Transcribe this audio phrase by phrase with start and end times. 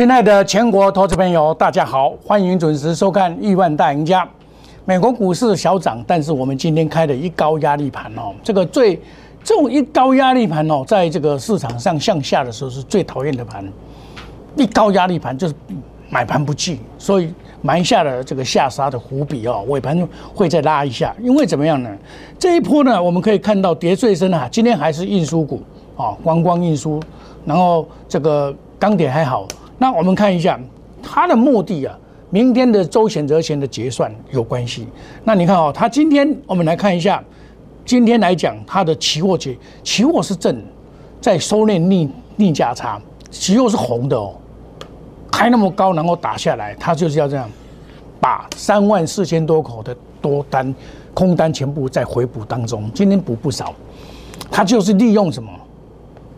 [0.00, 4.24] 亲爱的全国投资朋友，大家好，欢迎准时收看《亿万大赢家》。
[4.86, 8.98] 美国股市小涨，但是我们今天开的一高压力盘哦，这个最
[9.44, 13.62] 这种一高压力盘哦，在这个市场上向下的时候是最讨厌的盘。
[14.56, 15.52] 一高压力盘就是
[16.08, 19.66] 买盘不济，所以埋下了这个下杀的伏笔哦。
[19.68, 21.90] 尾盘会再拉一下，因为怎么样呢？
[22.38, 25.60] 这一波呢，我们可以看到跌最深啊，今天还是运输股
[25.94, 26.98] 啊，观光运输，
[27.44, 29.46] 然后这个钢铁还好。
[29.80, 30.60] 那我们看一下
[31.02, 31.98] 它的目的啊，
[32.28, 34.86] 明天的周选择权的结算有关系。
[35.24, 37.24] 那你看哦，它今天我们来看一下，
[37.86, 40.62] 今天来讲它的期货结期货是正，
[41.18, 44.34] 在收敛逆逆价差，期货是红的哦，
[45.32, 47.48] 开那么高然后打下来，它就是要这样，
[48.20, 50.74] 把三万四千多口的多单
[51.14, 53.74] 空单全部在回补当中，今天补不少，
[54.50, 55.48] 它就是利用什么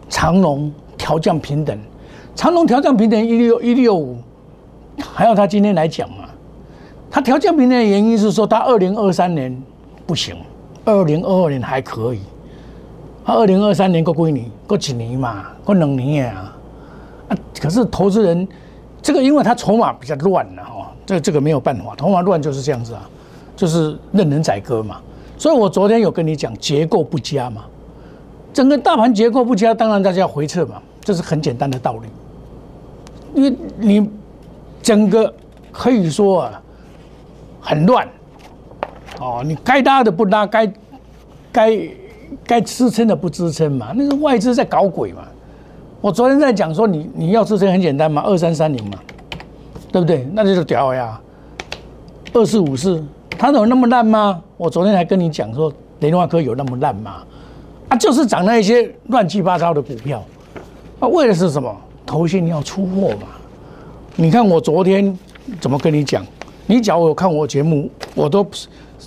[0.09, 1.77] 长龙调降平等。
[2.35, 4.17] 长隆调降平等一六一六五，
[4.99, 6.25] 还要他今天来讲嘛？
[7.11, 9.63] 他调降平等的原因是说，他二零二三年
[10.07, 10.35] 不行，
[10.85, 12.21] 二零二二年还可以，
[13.25, 16.57] 他二零二三年过归你过几年嘛，过两年啊
[17.29, 17.37] 啊！
[17.61, 18.49] 可是投资人
[19.03, 23.09] 这个，因为他筹码比较乱了哈，这这个没有办法，筹码乱就是这样子啊，
[23.55, 24.97] 就是任人宰割嘛。
[25.37, 27.65] 所以我昨天有跟你讲结构不佳嘛，
[28.55, 32.09] 整个大盘结构不佳，当然大家要回撤嘛，这是很简单的道理。
[33.35, 34.11] 因为你
[34.83, 35.33] 整个
[35.71, 36.63] 可以说啊
[37.61, 38.07] 很乱
[39.21, 40.73] 哦，你该拉的不拉，该
[41.53, 41.79] 该
[42.45, 45.23] 该支撑的不支撑嘛，那是外资在搞鬼嘛。
[46.01, 48.99] 我昨天在讲说，你你要支撑很简单嘛，二三三零嘛，
[49.93, 50.29] 对不对？
[50.33, 51.21] 那就是屌呀，
[52.33, 53.03] 二四五四，
[53.39, 54.43] 它有那么烂吗？
[54.57, 57.23] 我昨天还跟你讲说，联化科有那么烂吗？
[57.89, 60.21] 啊，就是涨那一些乱七八糟的股票，
[61.03, 61.77] 啊，为的是什么？
[62.07, 63.27] 头先你要出货嘛？
[64.15, 65.19] 你看我昨天
[65.61, 66.25] 怎么跟你讲？
[66.65, 68.47] 你只要有看我节目，我都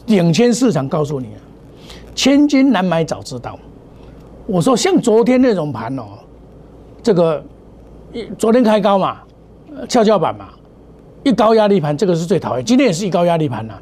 [0.08, 1.30] 领先市场告诉你。
[2.14, 3.58] 千金难买早知道。
[4.46, 6.04] 我说像昨天那种盘哦，
[7.02, 7.42] 这个
[8.12, 9.20] 一昨天开高嘛，
[9.88, 10.50] 跷跷板嘛，
[11.24, 12.66] 一高压力盘，这个是最讨厌。
[12.66, 13.74] 今天也是一高压力盘呐，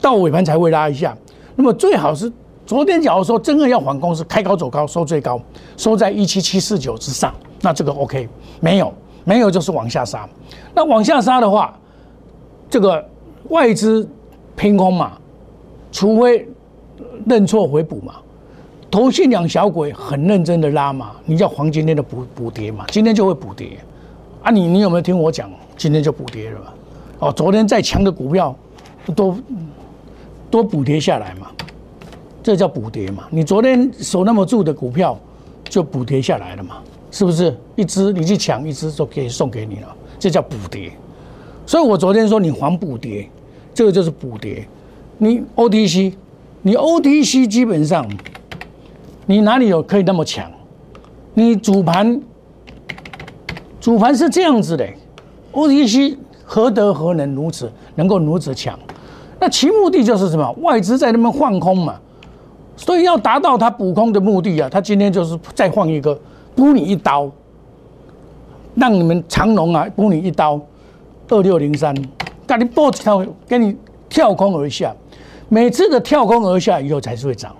[0.00, 1.16] 到尾盘才会拉一下。
[1.54, 2.32] 那么最好是
[2.66, 5.40] 昨天假如说真的要缓攻，是开高走高，收最高，
[5.76, 7.34] 收在一七七四九之上。
[7.60, 8.28] 那这个 OK，
[8.60, 8.92] 没有
[9.24, 10.28] 没有就是往下杀，
[10.74, 11.78] 那往下杀的话，
[12.70, 13.04] 这个
[13.50, 14.08] 外资
[14.56, 15.12] 凭空嘛，
[15.92, 16.48] 除非
[17.26, 18.14] 认错回补嘛，
[18.90, 23.78] 投信两小鬼很认真的拉嘛，你叫黄今天的补补跌嘛，今天就会补跌
[24.42, 26.66] 啊，你你有没有听我讲，今天就补跌了嘛？
[27.20, 28.54] 哦，昨天再强的股票
[29.14, 29.36] 都
[30.50, 31.48] 都补跌下来嘛，
[32.44, 33.24] 这叫补跌嘛？
[33.30, 35.18] 你昨天守那么住的股票
[35.64, 36.76] 就补跌下来了嘛？
[37.10, 39.88] 是不是一只你去抢一只就可以送给你了？
[40.18, 40.92] 这叫补跌。
[41.64, 43.26] 所以我昨天说你还补跌，
[43.72, 44.68] 这个就是补跌。
[45.16, 46.12] 你 OTC，
[46.60, 48.06] 你 OTC 基本上
[49.24, 50.50] 你哪里有可以那么强？
[51.32, 52.20] 你主盘
[53.80, 54.86] 主盘是这样子的
[55.52, 58.78] ，OTC 何德何能如此能够如此强？
[59.40, 60.52] 那其目的就是什么？
[60.60, 61.98] 外资在那边放空嘛，
[62.76, 66.18] 所以要达到他补空的目的啊，他今天就是再放一个。
[66.56, 67.28] 补你一刀，
[68.76, 70.60] 让你们长龙啊，补你一刀，
[71.28, 71.92] 二六零三，
[72.46, 73.76] 给你爆跳，给你
[74.08, 74.94] 跳空而下。
[75.48, 77.52] 每次的跳空而下以后才是会涨，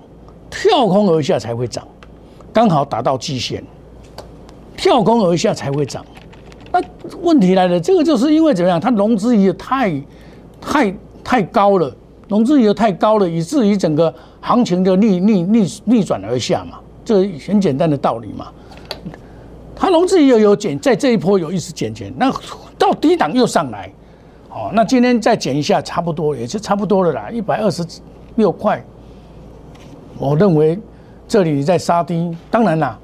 [0.48, 1.84] 跳空而下才会涨，
[2.52, 3.64] 刚好达到极限，
[4.76, 6.06] 跳空而下才会涨。
[6.70, 6.80] 那
[7.20, 8.80] 问题来了，这个就是因为怎么样？
[8.80, 9.92] 它融资也太、
[10.60, 11.92] 太、太高了，
[12.28, 18.48] 融资余额太高了，以至于整个行情的逆逆逆逆转而下嘛，这很简单的道理嘛。
[19.76, 22.32] 它融资又有减，在这一波有一次减减，那
[22.78, 23.92] 到低档又上来，
[24.48, 27.84] 哦，那今天再减一下，差不多也就差不多了啦，一百二十
[28.36, 28.82] 六块。
[30.16, 30.78] 我认为
[31.26, 32.98] 这里在杀低，当然啦，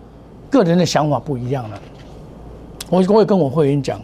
[0.48, 1.80] 个人的想法不一样了。
[2.88, 4.00] 我我会跟我会员讲，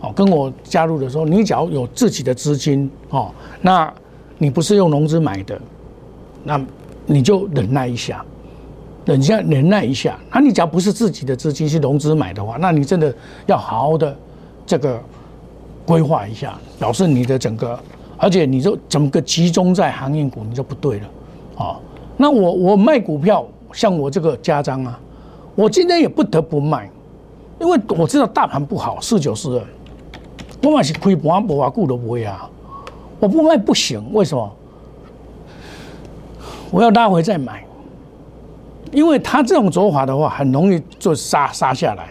[0.00, 3.30] 哦，跟我加入的时候，你只要有自己的资金，哦，
[3.60, 3.92] 那
[4.38, 5.60] 你不是用融资买的，
[6.44, 6.60] 那
[7.06, 8.24] 你就忍耐一下。
[9.04, 13.14] 忍下忍耐一下，那你只要不是自己的资金去融资买的话，那你真的
[13.46, 14.16] 要好好的
[14.66, 15.00] 这个
[15.86, 17.78] 规划一下，表示你的整个，
[18.16, 21.06] 而且你就整个集中在行业股，你就不对了，
[21.56, 21.78] 啊，
[22.16, 24.98] 那我我卖股票，像我这个家章啊，
[25.54, 26.90] 我今天也不得不卖，
[27.60, 29.64] 因为我知道大盘不好，四九四二，
[30.64, 32.50] 我买是亏盘不啊，顾都不会啊，
[33.18, 34.52] 我不卖不行，为什么？
[36.70, 37.62] 我要拉回再买。
[38.92, 42.08] 因为他这种走法的话，很容易就杀杀下来。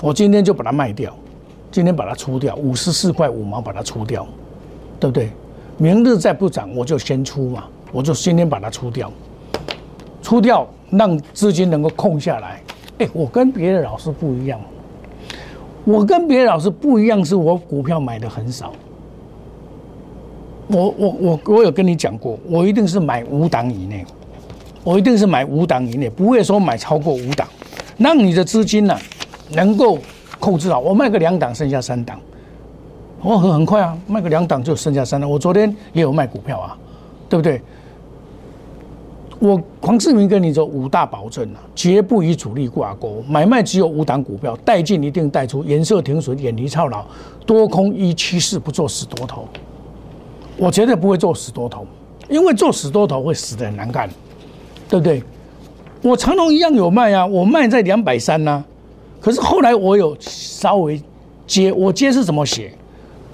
[0.00, 1.12] 我今天就把它卖掉，
[1.70, 4.26] 今天把它出掉，五十四块五毛把它出掉，
[4.98, 5.30] 对不对？
[5.78, 9.12] 明日再不涨，我就先出嘛，我就今天把它出掉，
[10.22, 12.62] 出掉让资金能够空下来。
[12.98, 14.60] 哎，我跟别的老师不一样，
[15.84, 18.72] 我跟别的老师不一样，是我股票买的很少。
[20.72, 24.04] 我我我我有跟你讲过，我一定是买五档以内，
[24.82, 27.46] 我一定是买五档以内，不会说买超过五档，
[27.98, 28.98] 让你的资金呢
[29.50, 29.98] 能够
[30.40, 30.80] 控制好。
[30.80, 32.18] 我卖个两档，剩下三档，
[33.20, 35.30] 我很很快啊，卖个两档就剩下三档。
[35.30, 36.76] 我昨天也有卖股票啊，
[37.28, 37.60] 对不对？
[39.38, 47.04] 我黄世明跟你说五大保证啊，绝不与主力挂钩，买卖只有五档股票，带进一定带出，颜色停损，远离操劳，
[47.44, 49.46] 多空一趋势，不做死多头。
[50.62, 51.84] 我绝对不会做死多头，
[52.28, 54.08] 因为做死多头会死的很难看，
[54.88, 55.20] 对不对？
[56.02, 58.62] 我长隆一样有卖啊，我卖在两百三呐，
[59.20, 61.02] 可是后来我有稍微
[61.48, 62.72] 接，我接是怎么写？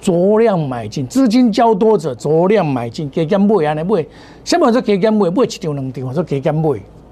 [0.01, 4.03] 酌量买进，资金较多者酌量买进，加减买啊，你买，
[4.43, 5.29] 什么叫加减买？
[5.29, 6.63] 买一张两张，我说加减买，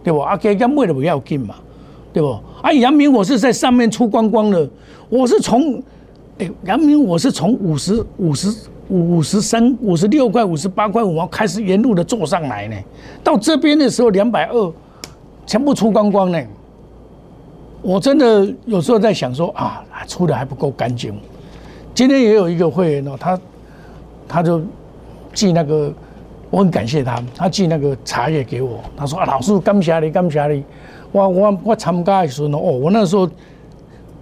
[0.04, 0.18] 对不？
[0.18, 1.54] 啊，加减买的不要紧嘛，
[2.12, 2.40] 对不？
[2.64, 4.68] 啊，杨明我是在上面出光光的，
[5.10, 5.80] 我是从，
[6.40, 8.52] 哎，杨明我是从五十五十。
[8.90, 12.76] 五十三、五十六块、五十八块五毛开始沿路的做上来呢，
[13.24, 14.74] 到这边的时候两百二，
[15.46, 16.42] 全部出光光呢。
[17.82, 21.14] 我真的有时候在想说啊，出的还不够干净。
[21.94, 23.40] 今天也有一个会员哦，他
[24.28, 24.62] 他就
[25.34, 25.94] 寄那个，
[26.50, 28.80] 我很感谢他，他寄那个茶叶给我。
[28.96, 30.64] 他说啊，老师感谢你，感谢你。
[31.12, 33.30] 我我我参加的时候呢，哦，我那时候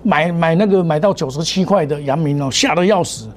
[0.03, 3.27] 买买那个买到九十七块的阳明哦，吓得要死。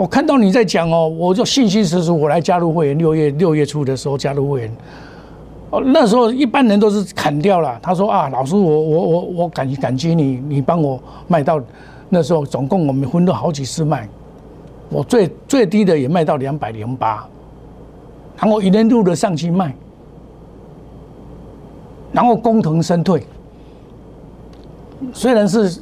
[0.00, 2.96] 我看到你在讲哦，我就信心十足，我来加入会员。
[2.96, 4.76] 六月六月初的时候加入会员，
[5.68, 7.78] 哦，那时候一般人都是砍掉了。
[7.82, 10.98] 他说啊，老师，我我我我感感激你，你帮我
[11.28, 11.60] 卖到
[12.08, 14.08] 那时候，总共我们分了好几次卖，
[14.88, 17.28] 我最最低的也卖到两百零八，
[18.38, 19.76] 然后一年路的上去卖，
[22.10, 23.22] 然后功成身退。
[25.12, 25.78] 虽然是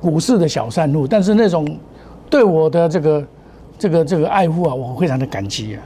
[0.00, 1.68] 股市的小散户，但是那种
[2.30, 3.22] 对我的这个。
[3.80, 5.80] 这个这个爱护啊，我非常的感激啊！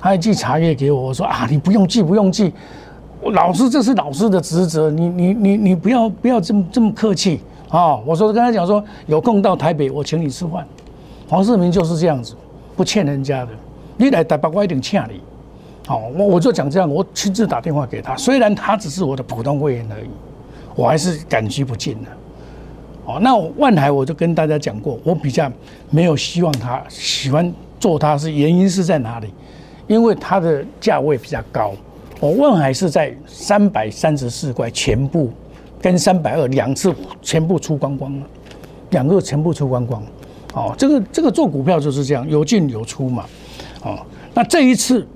[0.00, 2.50] 他还寄茶叶给我，我说啊，你不用寄，不用寄，
[3.32, 7.96] 老师这是老师的职责，你你你你不要不要这么这么客气啊！
[8.06, 10.66] 我说跟他讲说，有空到台北，我请你吃饭。
[11.28, 12.34] 黄世明就是这样子，
[12.74, 13.50] 不欠人家的，
[13.98, 15.20] 你来台北我一定欠你。
[15.86, 20.08] 好，我我就讲这样，我亲自打电话给他，虽然他只是我的普通会员而已，
[20.74, 22.08] 我还是感激不尽的。
[23.06, 25.50] 哦，那万海我就跟大家讲过，我比较
[25.90, 29.28] 没有希望他喜欢做它是原因是在哪里？
[29.86, 31.72] 因为它的价位比较高。
[32.18, 35.30] 我万海是在三百三十四块全部
[35.80, 36.92] 跟三百二两次
[37.22, 38.26] 全部出光光了，
[38.90, 40.02] 两个全部出光光。
[40.54, 43.24] 哦，这个这个做股票就是这样，有进有出嘛。
[43.84, 43.98] 哦，
[44.34, 45.06] 那这一次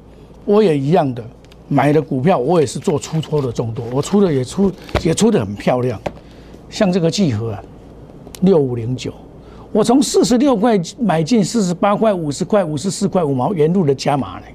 [0.44, 1.24] 我也一样的
[1.66, 4.70] 买的股票，我也是做出脱的众多，我出的也出
[5.02, 6.00] 也出的很漂亮，
[6.68, 7.62] 像这个聚合啊。
[8.40, 9.12] 六五零九，
[9.72, 14.46] 我从四十六块买进，四十八块、五十块、五十四块五毛，原路的加码呢，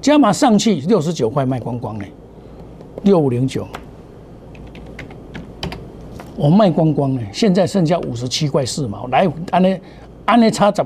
[0.00, 2.04] 加码上去六十九块卖光光呢，
[3.02, 3.66] 六五零九，
[6.36, 9.80] 我卖光光呢，现在剩下五十七块四毛，来，安尼
[10.24, 10.84] 安尼差十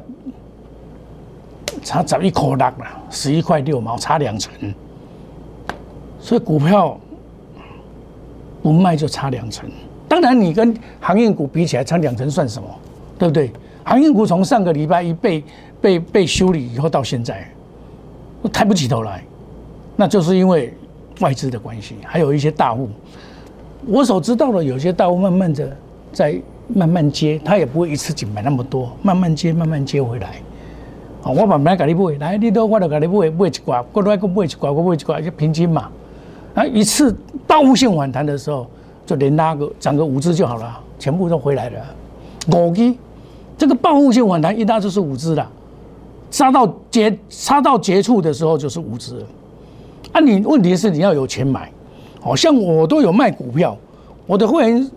[1.83, 2.75] 差十一块六了，
[3.11, 4.53] 十一块六毛，差两成，
[6.21, 6.99] 所以股票
[8.63, 9.69] 不卖就差两成。
[10.13, 12.69] 当然，你跟航运股比起来，差两成算什么？
[13.19, 13.51] 对不对？
[13.83, 15.45] 航运股从上个礼拜一被
[15.81, 17.49] 被被修理以后到现在，
[18.53, 19.25] 抬不起头来，
[19.97, 20.75] 那就是因为
[21.21, 22.91] 外资的关系，还有一些大户。
[23.87, 25.75] 我所知道的，有些大户慢慢的
[26.13, 26.39] 在
[26.69, 30.29] 慢慢接，他也不会一次性买那么多，慢慢接，慢慢接回来。
[31.23, 35.89] 啊，我慢慢给你买，来，你都我都给你买，买一挂，过来个买一挂，我买一挂，就平均嘛。
[36.53, 37.17] 啊，一次
[37.47, 38.69] 报复性反弹的时候。
[39.05, 41.81] 就连拉个涨个五只就好了，全部都回来了。
[42.53, 42.95] 五只，
[43.59, 45.49] 这个报复性反弹一拉就是五只了，
[46.31, 49.25] 杀到结杀到结束的时候就是五只。
[50.13, 51.71] 啊，你问题是你要有钱买，
[52.21, 53.77] 好像我都有卖股票，
[54.27, 54.91] 我的会员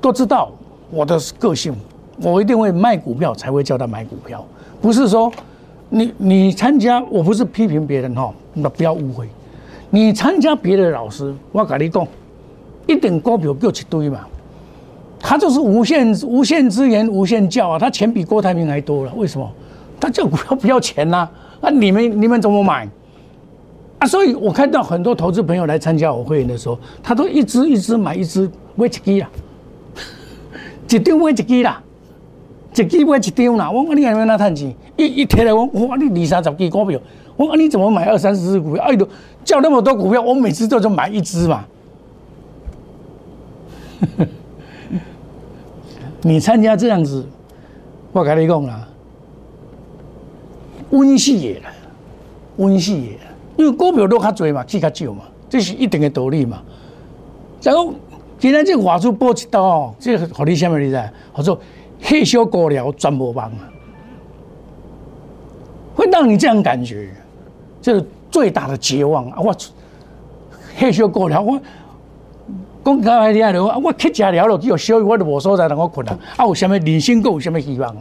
[0.00, 0.50] 都知道
[0.90, 1.74] 我的个性，
[2.20, 4.44] 我一定会卖股票才会叫他买股票，
[4.80, 5.32] 不是说
[5.88, 9.28] 你你参加，我不是批评别人哈，那不要误会，
[9.90, 12.06] 你参加别的老师，我跟你讲。
[12.92, 14.20] 一点股票够一堆嘛？
[15.24, 17.78] 他就是无限无限资源无限教啊！
[17.78, 19.48] 他钱比郭台铭还多了，为什么？
[20.00, 21.28] 他叫股票不要钱呐？
[21.60, 22.88] 啊，你们你们怎么买？
[24.00, 29.30] 啊，所以我看到很多投资朋友来参加我会员的时候，他都一只一只买一只，买一支啦，
[30.88, 31.82] 一张买一支啦，
[32.74, 34.74] 一支买一张啦，我讲你还要哪赚钱？
[34.96, 36.98] 一一提来我，我你二三十支股票，
[37.36, 38.82] 我讲你怎么买二三十支股票？
[38.82, 39.08] 哎呦，
[39.44, 41.64] 叫那么多股票，我每次都就买一只嘛。
[46.22, 47.26] 你参加这样子，
[48.12, 48.86] 我跟你讲啦，
[50.90, 51.70] 温死也了，
[52.56, 53.18] 温死也，
[53.56, 56.62] 因为股票都较多嘛，钱较少嘛，这是一定的道理嘛。
[57.62, 57.94] 然后
[58.38, 61.10] 今天这外资报一刀，这个好你什么你知？
[61.32, 61.58] 我说
[62.00, 63.70] 黑小过了转无帮啊，
[65.94, 67.10] 会让你这样感觉，
[67.80, 69.40] 这是最大的绝望啊！
[69.40, 69.54] 我
[70.76, 71.58] 黑小过了我。
[72.84, 76.18] 讲到来听了，我乞食了了，只有小雨我都无所在，让我困啊！
[76.36, 77.96] 啊，有啥物人生，够有啥物希望？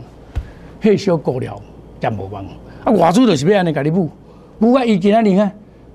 [0.81, 1.61] 迄小过了，
[2.01, 2.43] 也无望。
[2.83, 4.09] 啊，外资就是要安尼甲你补，
[4.59, 4.83] 补啊！
[4.83, 5.51] 伊今天你看，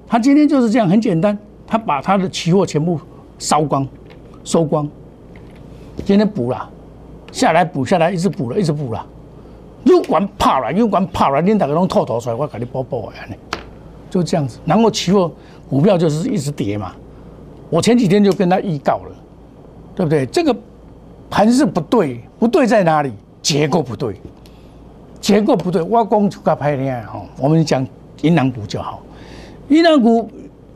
[0.07, 3.01] 他今天就是这样，很简单，他把他的期货全部
[3.41, 3.87] 烧光、
[4.45, 4.89] 收光。
[6.05, 6.69] 今天补了，
[7.33, 9.05] 下来补下来，一直补了，一直补了。
[9.83, 13.35] 又管怕了，又管怕了，恁大家拢吐吐出来，我甲你补补安尼，
[14.09, 14.61] 就这样子。
[14.65, 15.33] 然后期货
[15.69, 16.93] 股票就是一直跌嘛。
[17.69, 19.17] 我前几天就跟他预告了，
[19.95, 20.25] 对不对？
[20.27, 20.55] 这个
[21.29, 23.13] 盘是不对，不对在哪里？
[23.43, 24.21] 结构不对，
[25.21, 25.83] 结构不对。
[25.83, 27.87] 我光就个拍恋爱哈，我们讲
[28.23, 29.03] 银行股就好。
[29.69, 30.31] 银行股，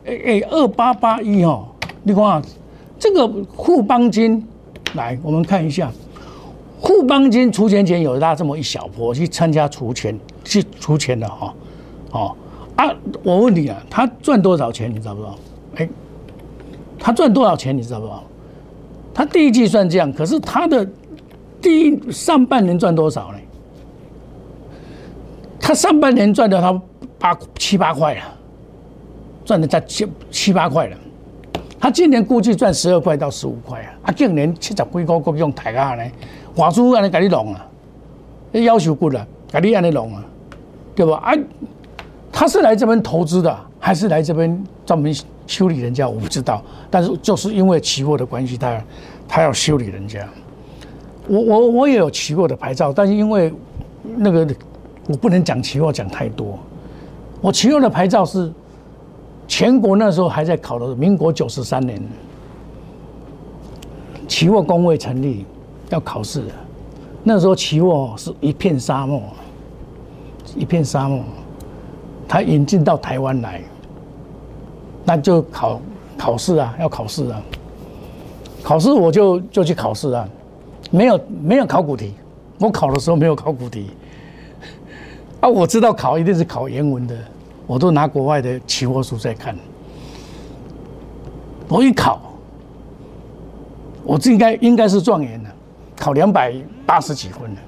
[0.05, 1.65] 哎哎，二八八一哈，
[2.03, 2.41] 你看啊，
[2.99, 4.45] 这个富邦金，
[4.93, 5.91] 来我们看一下，
[6.81, 11.53] 富邦金出钱前有拉这么一小波去参加除权，去除钱的哈，
[12.11, 12.35] 哦
[12.75, 12.89] 啊，
[13.23, 14.89] 我问你啊，他赚多少钱？
[14.89, 15.35] 你知道不知道？
[15.75, 15.89] 哎。
[17.01, 18.09] 他赚多少钱，你知道不？
[19.13, 20.87] 他第一季算这样，可是他的
[21.61, 23.37] 第一上半年赚多少呢？
[25.59, 26.81] 他上半年赚的他
[27.19, 28.21] 八七八块了，
[29.43, 30.97] 赚的在七七八块了。
[31.79, 33.89] 他今年估计赚十二块到十五块啊！
[34.03, 36.03] 啊，今年七十几块够用抬价呢？
[36.55, 37.67] 华叔安尼给你弄啊，
[38.51, 40.23] 要求过了，给你安尼弄啊，
[40.95, 41.17] 对吧？
[41.17, 41.33] 啊，
[42.41, 45.13] 他是来这边投资的，还是来这边专门？
[45.45, 48.83] 修理人家我不知道，但是就是因为期货的关系，他
[49.27, 50.27] 他要修理人家。
[51.27, 53.53] 我我我也有期货的牌照，但是因为
[54.15, 54.47] 那个
[55.07, 56.57] 我不能讲期货讲太多。
[57.41, 58.51] 我期货的牌照是
[59.47, 62.01] 全国那时候还在考的，民国九十三年，
[64.27, 65.45] 期货工会成立
[65.89, 66.51] 要考试的，
[67.23, 69.21] 那时候期货是一片沙漠，
[70.55, 71.23] 一片沙漠，
[72.31, 73.61] 他引进到台湾来。
[75.03, 75.81] 那就考
[76.17, 77.41] 考试啊，要考试啊，
[78.63, 80.25] 考试我就就去考试啊，
[80.91, 82.13] 没有没有考古题，
[82.57, 83.89] 我考的时候没有考古题，
[85.41, 87.17] 啊，我知道考一定是考原文的，
[87.67, 89.57] 我都拿国外的期货书在看，
[91.67, 92.21] 我一考，
[94.05, 95.49] 我这应该应该是状元的，
[95.97, 96.53] 考两百
[96.85, 97.61] 八十几分的，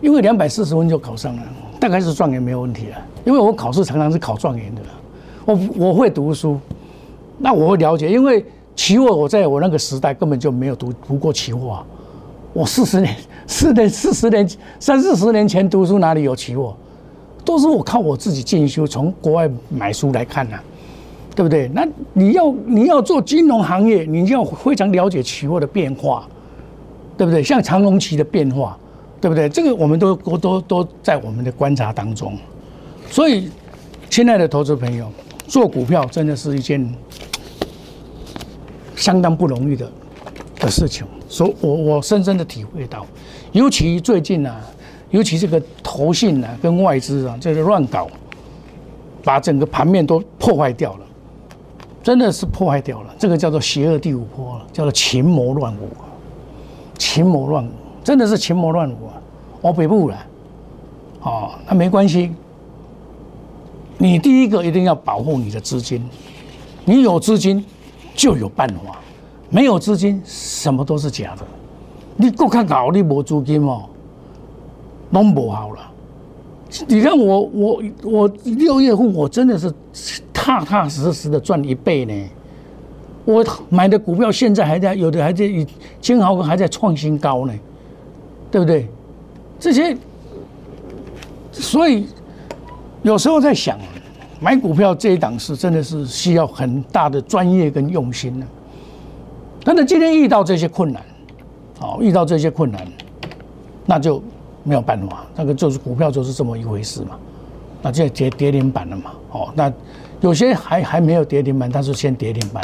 [0.00, 1.42] 因为两百四十分就考上了，
[1.84, 4.80] 大概是状元没有问题了，因为我考试常常是考状元的。
[5.44, 6.58] 我我会读书，
[7.36, 8.42] 那我会了解，因为
[8.74, 11.86] 期货我在我那个时代根本就没有读读过期货啊。
[12.54, 13.14] 我四十年、
[13.46, 14.48] 四年、四十年、
[14.80, 16.74] 三四十年前读书哪里有期货？
[17.44, 20.58] 都是我靠我自己进修，从国外买书来看的，
[21.36, 21.70] 对不对？
[21.74, 26.26] 那你要你要做金融行业，你要非常了解期货的变化，
[27.18, 27.42] 对不对？
[27.42, 28.74] 像长龙期的变化，
[29.24, 29.48] 对不对？
[29.48, 32.36] 这个我们都都都都在我们的观察当中。
[33.08, 33.50] 所以，
[34.10, 35.10] 亲爱的投资朋友。
[35.46, 36.94] 做股票真的是一件
[38.96, 39.90] 相当不容易的
[40.58, 43.06] 的事情，所以我我深深的体会到，
[43.52, 44.54] 尤其最近呢，
[45.10, 48.08] 尤其这个投信呢跟外资啊，这个乱搞，
[49.22, 51.06] 把整个盘面都破坏掉了，
[52.02, 53.14] 真的是破坏掉了。
[53.18, 55.90] 这个叫做邪恶第五波，叫做群魔乱舞，
[56.98, 57.70] 群魔乱舞，
[58.04, 59.14] 真的是群魔乱舞啊！
[59.62, 60.16] 我北部了，
[61.22, 62.30] 哦，那没关系。
[63.96, 66.04] 你第一个一定要保护你的资金，
[66.84, 67.64] 你有资金
[68.14, 69.00] 就有办法，
[69.48, 71.42] 没有资金什么都是假的。
[72.16, 73.84] 你够看好，你没资金哦，
[75.08, 75.90] 弄不好了。
[76.86, 79.72] 你看我我我六月份我真的是
[80.32, 82.28] 踏踏实实的赚一倍呢。
[83.24, 85.48] 我买的股票现在还在，有的还在，
[86.00, 87.54] 金豪还在创新高呢，
[88.54, 88.86] 对不对？
[89.58, 89.96] 这些，
[91.50, 92.06] 所以
[93.02, 93.76] 有时候在想。
[94.40, 98.46] 买股票这一档是真的是需要很大的专业跟用心的，
[99.64, 101.02] 但是今天遇到这些困难，
[101.80, 102.86] 哦，遇到这些困难，
[103.86, 104.22] 那就
[104.62, 107.16] 没有办法，那个就是股票就是这么一回事嘛，
[107.80, 109.72] 那就跌跌停板了嘛，哦，那
[110.20, 112.62] 有些还还没有跌停板，但是先跌停板，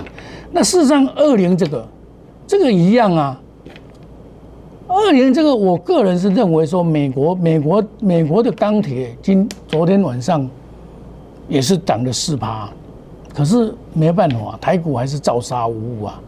[0.50, 1.88] 那事实上二零这个
[2.46, 3.40] 这个一样啊，
[4.92, 10.48] 二零这个，我个人是认为说，美国美国美国的钢铁今昨天晚上
[11.48, 12.68] 也是涨了四趴，
[13.32, 16.20] 可是没办法，台股还是照杀无误啊，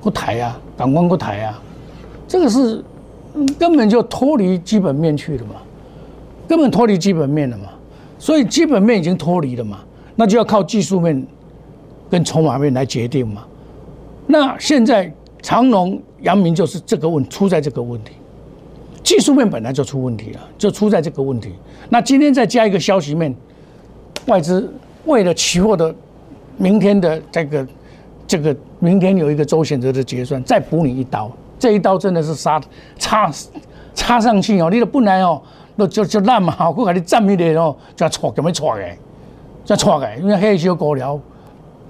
[0.00, 1.62] 不抬啊，港湾不抬啊，
[2.26, 2.82] 这个是
[3.58, 5.56] 根本就脱离基本面去了嘛，
[6.48, 7.64] 根本脱离基本面了嘛，
[8.18, 9.80] 所以基本面已经脱离了嘛，
[10.16, 11.26] 那就要靠技术面
[12.08, 13.44] 跟筹码面来决定嘛。
[14.26, 18.12] 那现在长隆、阳明就是这个问出在这个问题，
[19.02, 21.52] 技术面本来就出问题了，就出在这个问题。
[21.88, 23.34] 那今天再加一个消息面，
[24.26, 24.72] 外资
[25.04, 25.94] 为了期货的
[26.56, 27.66] 明天的这个
[28.26, 32.60] 这个明天有一个周选择的结算，再补你一刀，这一刀真的是杀
[32.98, 33.32] 插
[33.94, 35.40] 插上去哦，你都不能哦，
[35.76, 38.84] 那就就烂嘛，我给你站一点哦，就错，怎么错的，
[39.64, 41.18] 就错的，因为黑小狗了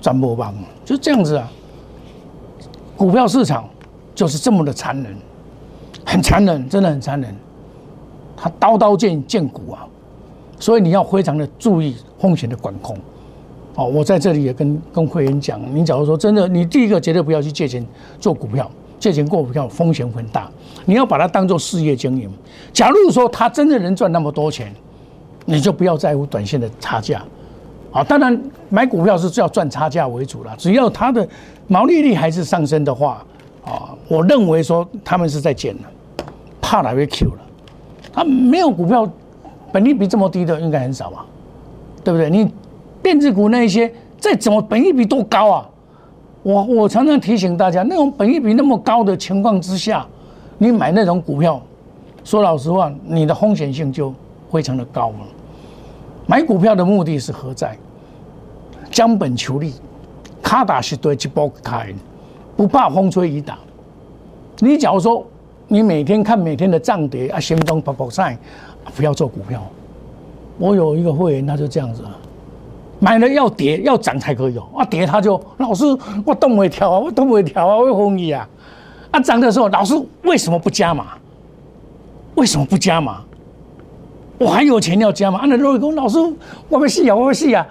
[0.00, 1.50] 转不棒，就这样子啊。
[2.99, 3.64] 股票市场
[4.12, 5.17] 就是这么的残忍，
[6.05, 7.33] 很残忍，真的很残忍。
[8.37, 9.87] 它刀刀见见骨啊，
[10.59, 12.99] 所以你要非常的注意风险的管控。
[13.76, 17.87] 哦，我在这里也跟跟会员讲，你假如说真的，你第一个绝对不要去借钱
[18.19, 20.50] 做股票，借钱做股票风险很大。
[20.85, 22.28] 你要把它当做事业经营。
[22.73, 24.75] 假如说他真的能赚那么多钱，
[25.45, 27.23] 你就不要在乎短线的差价。
[27.99, 30.55] 啊，当然买股票是要赚差价为主了。
[30.57, 31.28] 只要它的
[31.67, 33.25] 毛利率还是上升的话，
[33.64, 35.83] 啊，我认为说他们是在减了，
[36.61, 37.38] 怕哪位 Q 了？
[38.12, 39.09] 他没有股票
[39.73, 41.26] 本利比这么低的，应该很少吧？
[42.05, 42.31] 对不对？
[42.31, 42.49] 你
[43.02, 45.69] 电子股那一些再怎么本利比多高啊？
[46.45, 50.07] 我我常常提醒大家，那种本利比那么高的情况之下，
[50.57, 51.61] 你买那种股票，
[52.23, 54.14] 说老实话，你的风险性就
[54.52, 55.17] 非常的高了。
[56.26, 57.76] 买股票的目的是何在？
[58.99, 59.75] 将本求利，
[60.43, 61.95] 卡打是对一波开，
[62.56, 63.56] 不怕风吹雨打。
[64.58, 65.25] 你假如说
[65.69, 68.37] 你每天看每天的涨跌啊，心中跑跑赛，
[68.97, 69.65] 不要做股票。
[70.58, 72.02] 我有一个会员，他就这样子，
[72.99, 75.84] 买了要跌要涨才可以哦，啊跌他就老师
[76.26, 78.49] 我动不跳啊，我动不跳啊，我风雨啊，
[79.13, 81.17] 啊涨的时候老师为什么不加码？
[82.34, 83.21] 为什么不加码？
[84.41, 85.39] 我还有钱要加吗？
[85.39, 86.19] 按照罗伟公老师，
[86.69, 87.65] 我们死啊，我们死啊！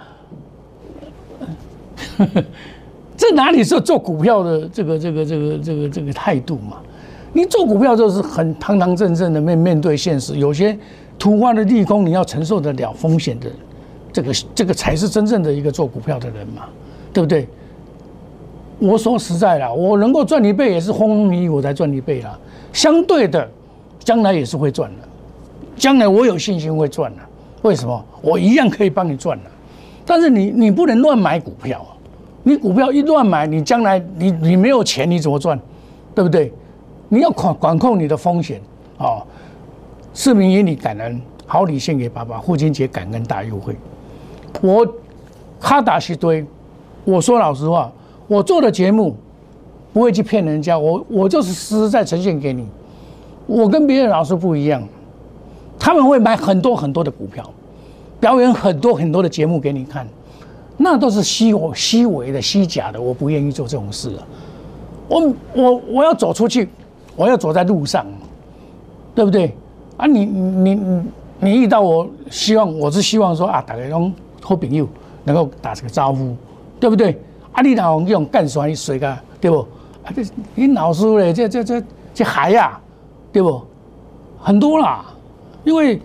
[3.16, 6.78] 这哪里是做股票的这个这个这个这个这个态度嘛？
[7.32, 10.76] 你做股票就是很堂堂正正的面面对现实，有些
[11.18, 13.50] 突发的利空你要承受得了风险的，
[14.12, 16.66] 这个这个才是真正的一个做股票的人嘛，
[17.12, 17.46] 对不对？
[18.78, 22.38] 我说实在的，我能够赚一倍也是风风雨雨我才赚一倍啦，
[22.72, 23.48] 相对的，
[23.98, 25.08] 将来也是会赚的。
[25.76, 27.22] 将来我有信心会赚的，
[27.62, 28.04] 为什么？
[28.22, 29.50] 我一样可以帮你赚的，
[30.06, 31.97] 但是你你不能乱买股票，啊
[32.42, 35.58] 你股票一乱买，你将来你你没有钱你怎么赚？
[36.14, 36.52] 对不对？
[37.08, 38.60] 你要管管控你的风险
[38.98, 39.22] 啊！
[40.14, 43.76] 市民以你感恩，好礼献给爸爸，父亲节感恩大优惠。
[44.60, 44.86] 我
[45.60, 46.44] 哈达西堆，
[47.04, 47.90] 我说老实话，
[48.26, 49.16] 我做的节目
[49.92, 52.66] 不会去骗人家，我我就是实实在呈现给你。
[53.46, 54.82] 我跟别的老师不一样。
[55.78, 57.48] 他们会买很多很多的股票，
[58.18, 60.06] 表演很多很多的节目给你看，
[60.80, 64.22] 那都是虚我虚伪的虚假的，我不愿意做这种事啊。
[65.08, 66.68] 我我我要走出去，
[67.16, 68.06] 我要走在路上，
[69.14, 69.54] 对不对？
[69.96, 71.02] 啊，你你你
[71.40, 74.86] 你遇到我，希望我是希望说啊，大家拢好朋友，
[75.24, 76.36] 能够打这个招呼，
[76.78, 77.20] 对不对？
[77.52, 78.64] 啊，你老用干啥？
[78.66, 79.58] 你水个对不？
[80.04, 80.22] 啊，这
[80.54, 81.82] 你老师嘞，这这这
[82.14, 82.80] 这孩呀，
[83.32, 83.60] 对不？
[84.38, 85.04] 很多啦。
[85.64, 86.00] 因为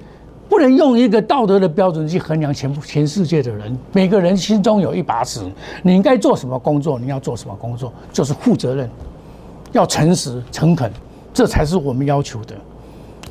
[0.54, 5.42] 不能用一个道德的标准去衡量全全世界的人，每个人心中有一把尺。
[5.82, 7.00] 你应该做什么工作？
[7.00, 7.92] 你要做什么工作？
[8.12, 8.88] 就是负责任，
[9.72, 10.92] 要诚实诚恳，
[11.34, 12.56] 这才是我们要求的。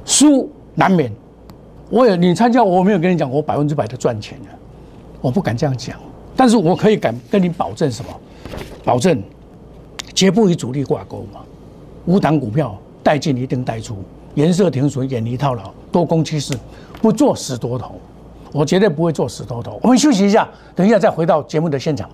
[0.04, 1.12] 输难免，
[1.90, 4.48] 我也你参加，我没有跟你讲我百分之百的赚钱的，
[5.20, 5.96] 我不敢这样讲。
[6.34, 8.10] 但是我可以敢跟你保证什么？
[8.82, 9.22] 保证
[10.12, 11.38] 绝不与主力挂钩嘛。
[12.06, 13.96] 无档股票带进一定带出。
[14.34, 16.54] 颜色停损，远离套牢，多空趋势，
[17.02, 18.00] 不做死多头。
[18.50, 19.78] 我绝对不会做死多头。
[19.82, 22.08] 我们休息一下，等一下再回到节目的现场。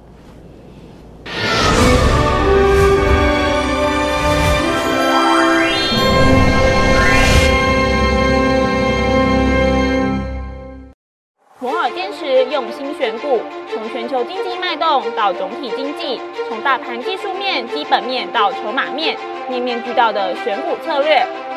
[11.60, 13.40] 摩尔坚持用心选股，
[13.72, 19.16] 从全球经济脉动到总体经济，从大盘技术面、基本面到筹码面，
[19.48, 21.26] 面面俱到的选股策略。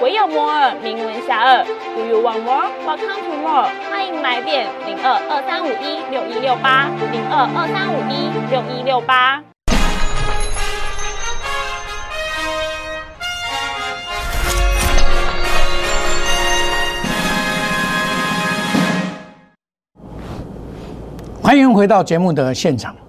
[0.00, 1.64] 唯有摩尔名闻遐迩。
[1.94, 2.68] Do you want more?
[2.84, 3.68] Welcome to more。
[3.88, 9.42] 欢迎来电零二二三五一六一六八零二二三五一六一六八。
[21.40, 23.03] 欢迎回到节目的现场。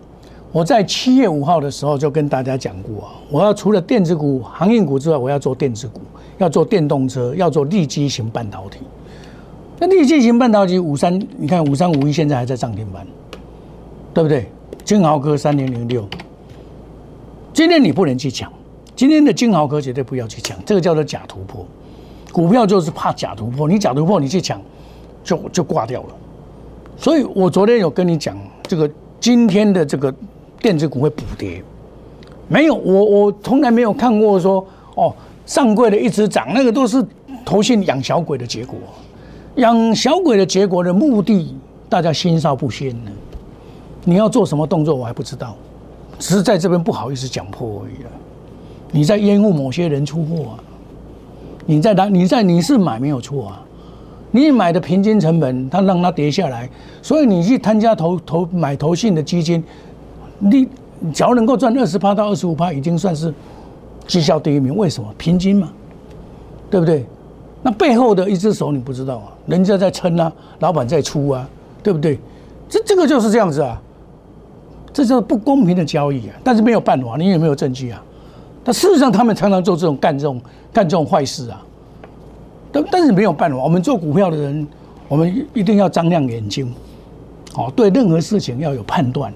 [0.55, 5.99] 我在七月五号的时候就跟大家讲过啊，我要除了电子股、航运股之外，我要做电子股，
[6.37, 8.79] 要做电动车，要做立基型半导体。
[9.77, 13.05] 那立基型半导体五三，你看五三五一现在还在涨停板，
[14.13, 14.49] 对不对？
[14.85, 16.07] 金豪科三零零六，
[17.51, 18.49] 今天你不能去抢，
[18.95, 21.65] 今天的金豪科绝对不要去抢，这个叫做假突破。
[22.31, 24.61] 股票就是怕假突破，你假突破你去抢，
[25.21, 26.15] 就就挂掉了。
[26.95, 28.89] 所以我昨天有跟你讲，这个
[29.19, 30.15] 今天的这个
[30.65, 31.61] 电子股会补跌，
[32.47, 35.13] 没有我我从来没有看过说哦
[35.45, 37.05] 上柜的一直涨，那个都是
[37.45, 38.75] 投信养小鬼的结果，
[39.57, 41.55] 养小鬼的结果的目的
[41.87, 43.11] 大家心照不宣呢。
[44.05, 45.55] 你要做什么动作我还不知道，
[46.17, 48.09] 只是在这边不好意思讲破而已了。
[48.89, 50.57] 你在掩护某些人出货啊，
[51.67, 52.09] 你在哪？
[52.09, 53.61] 你在你是买没有错啊。
[54.31, 56.67] 你买的平均成本，它让它跌下来，
[57.03, 59.63] 所以你去参加投投买投信的基金，
[60.39, 60.67] 你
[61.13, 63.33] 只要能够赚二十趴到二十五趴，已经算是
[64.07, 64.75] 绩效第一名。
[64.75, 65.13] 为什么？
[65.17, 65.69] 平均嘛，
[66.69, 67.05] 对不对？
[67.61, 71.49] 那背后的一只手你不知道啊，人家在撑啊，老板在出啊，
[71.81, 72.19] 对不对？
[72.69, 73.81] 这这个就是这样子啊，
[74.93, 76.35] 这就是不公平的交易啊。
[76.43, 78.03] 但是没有办法，你有没有证据啊。
[78.63, 81.63] 但事实上，他们常常做这种干这种干这种坏事啊。
[82.71, 84.67] 但但是没有办法，我们做股票的人，
[85.07, 86.71] 我们一定要张亮眼睛，
[87.55, 89.33] 哦，对任何事情要有判断，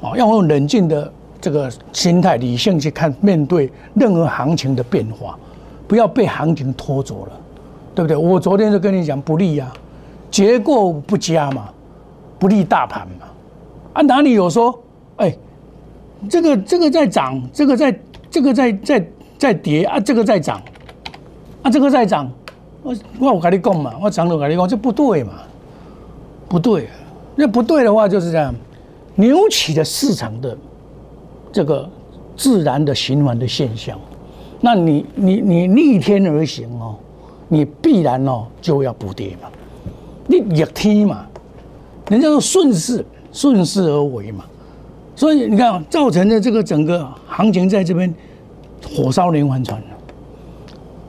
[0.00, 5.38] 哦，要用冷静的这个心态、理性去看，面对任何行情的变化，
[5.86, 7.32] 不要被行情拖走了，
[7.94, 8.16] 对不对？
[8.16, 9.70] 我昨天就跟你讲不利呀，
[10.30, 11.68] 结构不佳嘛，
[12.38, 13.26] 不利大盘嘛，
[13.94, 14.78] 啊，哪里有说，
[15.16, 15.36] 哎，
[16.28, 19.06] 这个这个在涨，这个在这个在在
[19.38, 20.62] 在跌啊，这个在涨，
[21.62, 22.30] 啊，这个在涨。
[22.82, 25.32] 我我我跟你讲嘛，我常常跟你讲，这不对嘛，
[26.48, 26.88] 不对，
[27.36, 28.54] 那不对的话就是这样，
[29.20, 30.56] 扭起的市场的
[31.52, 31.86] 这个
[32.36, 33.98] 自然的循环的现象，
[34.60, 36.96] 那你你你逆天而行哦，
[37.48, 39.48] 你必然哦就要补跌嘛，
[40.26, 41.26] 你逆天嘛，
[42.08, 44.44] 人家说顺势顺势而为嘛，
[45.14, 48.12] 所以你看造成的这个整个行情在这边
[48.96, 49.82] 火烧连环船。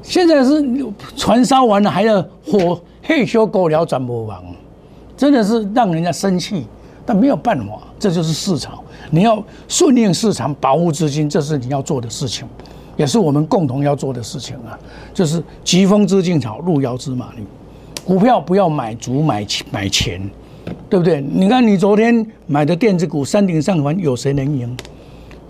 [0.02, 0.62] 现在是
[1.16, 4.44] 船烧完了，还要火嘿修狗聊转播王，
[5.16, 6.66] 真的是让人家生气。
[7.06, 8.80] 但没有办法，这就是市场。
[9.10, 12.48] 你要顺应市场，保护资金，这是你要做的事情，
[12.96, 14.78] 也是我们共同要做的事情啊。
[15.14, 17.44] 就是疾风知劲草，路遥知马力。
[18.06, 20.22] 股票不要买足买买钱，
[20.90, 21.22] 对不对？
[21.22, 24.76] 你看你昨天买的电子股，山顶上环有谁能赢？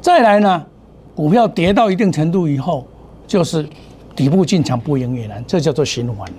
[0.01, 0.65] 再来呢？
[1.15, 2.85] 股票跌到一定程度以后，
[3.27, 3.67] 就是。
[4.13, 6.29] 底部进场不赢也难，这叫做循环。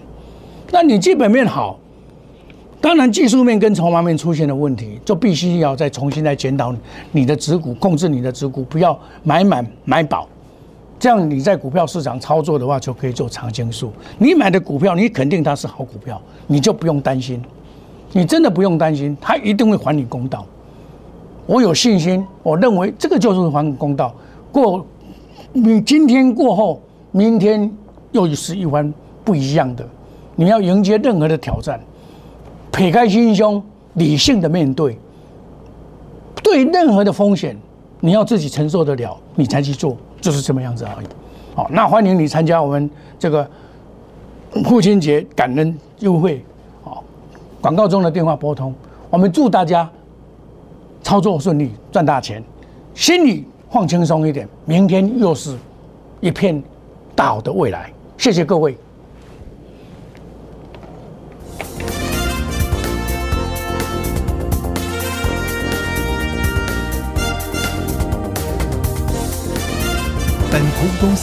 [0.70, 1.80] 那你基本面好，
[2.82, 6.74] 当然技术面跟筹码面出现的问题，就必须要再重新来检讨
[7.12, 10.28] 你的持股，控制你的持股，不要买满买饱。
[10.98, 13.92] 这样你在股票市场操作的话，就可以做长青树。
[14.18, 17.40] 你买的股票，你肯定它是好股票，你就不用担心。
[18.12, 20.44] 你真的不用担心，它一定会还你公道。
[21.46, 24.14] 我有信心，我认为这个就是还公道。
[24.50, 24.84] 过
[25.52, 26.80] 你今天过后。
[27.14, 27.70] 明天
[28.12, 28.90] 又是一番
[29.22, 29.86] 不一样的，
[30.34, 31.78] 你要迎接任何的挑战，
[32.72, 33.62] 撇开心胸，
[33.94, 34.98] 理性的面对，
[36.42, 37.56] 对任何的风险，
[38.00, 41.06] 你要自己承受得了，你才去做，就是这么样子而已。
[41.54, 43.48] 好，那欢迎你参加我们这个
[44.64, 46.42] 父亲节感恩优惠。
[46.82, 47.04] 好，
[47.60, 48.74] 广告中的电话拨通，
[49.10, 49.88] 我们祝大家
[51.02, 52.42] 操作顺利，赚大钱，
[52.94, 54.48] 心里放轻松一点。
[54.64, 55.56] 明天又是
[56.20, 56.60] 一片。
[57.14, 58.74] 大好的未来，谢谢各位。